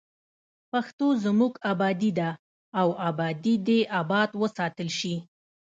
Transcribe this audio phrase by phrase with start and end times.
[0.71, 2.29] پښتو زموږ ابادي ده
[2.79, 5.15] او ابادي دې اباد وساتل شي.